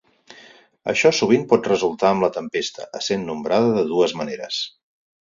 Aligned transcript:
Això 0.93 1.11
sovint 1.17 1.43
pot 1.51 1.69
resultar 1.71 2.11
amb 2.13 2.25
la 2.25 2.29
tempesta 2.37 2.87
essent 3.01 3.27
nombrada 3.29 3.69
de 3.77 3.85
dues 3.93 4.17
maneres. 4.23 4.65